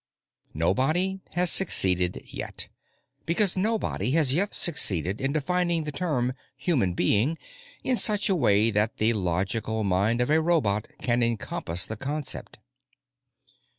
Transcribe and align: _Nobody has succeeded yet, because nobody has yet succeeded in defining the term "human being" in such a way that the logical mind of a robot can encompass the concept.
_Nobody 0.55 1.19
has 1.33 1.51
succeeded 1.51 2.23
yet, 2.33 2.69
because 3.27 3.55
nobody 3.55 4.13
has 4.13 4.33
yet 4.33 4.55
succeeded 4.55 5.21
in 5.21 5.31
defining 5.31 5.83
the 5.83 5.91
term 5.91 6.33
"human 6.57 6.95
being" 6.95 7.37
in 7.83 7.95
such 7.97 8.27
a 8.27 8.35
way 8.35 8.71
that 8.71 8.97
the 8.97 9.13
logical 9.13 9.83
mind 9.83 10.19
of 10.19 10.31
a 10.31 10.41
robot 10.41 10.87
can 11.03 11.21
encompass 11.21 11.85
the 11.85 11.97
concept. 11.97 12.57